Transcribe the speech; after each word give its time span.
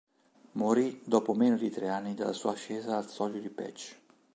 Morì 0.53 0.99
dopo 1.05 1.35
meno 1.35 1.57
di 1.57 1.69
tre 1.69 1.89
anni 1.89 2.15
dalla 2.15 2.33
sua 2.33 2.53
ascesa 2.53 2.97
al 2.97 3.07
soglio 3.07 3.39
di 3.39 3.51
Peć. 3.51 3.99